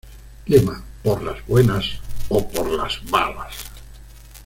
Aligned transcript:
Lema: 0.47 0.83
"¡Por 1.03 1.21
las 1.21 1.45
buenas 1.45 1.85
o 2.29 2.49
por 2.49 2.71
las 2.71 3.03
balas! 3.11 3.53